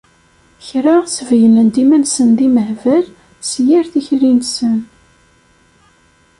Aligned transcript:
Kra 0.67 0.95
sbeyynen-d 1.15 1.75
iman-nsen 1.83 2.29
d 2.37 2.39
imehbal, 2.47 3.05
s 3.49 3.51
yir 3.65 3.85
tikli-nsen. 3.91 4.77